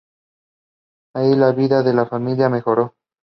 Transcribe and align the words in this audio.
Ahí 1.13 1.35
la 1.35 1.51
vida 1.51 1.83
de 1.83 1.93
la 1.93 2.07
familia 2.07 2.49
mejoró. 2.49 2.95